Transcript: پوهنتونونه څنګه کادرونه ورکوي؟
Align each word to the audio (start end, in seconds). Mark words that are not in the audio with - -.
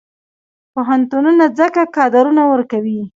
پوهنتونونه 0.73 1.45
څنګه 1.57 1.83
کادرونه 1.95 2.43
ورکوي؟ 2.51 3.01